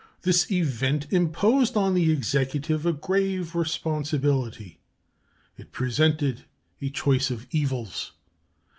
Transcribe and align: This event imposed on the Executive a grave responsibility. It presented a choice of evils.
This 0.23 0.49
event 0.51 1.05
imposed 1.11 1.77
on 1.77 1.93
the 1.93 2.11
Executive 2.11 2.87
a 2.87 2.91
grave 2.93 3.53
responsibility. 3.53 4.79
It 5.57 5.71
presented 5.71 6.45
a 6.81 6.89
choice 6.89 7.29
of 7.29 7.45
evils. 7.51 8.11